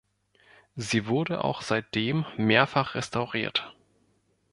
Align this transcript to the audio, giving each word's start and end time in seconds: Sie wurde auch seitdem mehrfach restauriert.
Sie 0.75 1.05
wurde 1.05 1.43
auch 1.43 1.61
seitdem 1.61 2.25
mehrfach 2.35 2.95
restauriert. 2.95 3.75